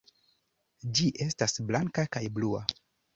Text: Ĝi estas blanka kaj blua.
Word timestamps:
Ĝi 0.99 1.05
estas 1.25 1.53
blanka 1.67 2.07
kaj 2.17 2.23
blua. 2.39 2.63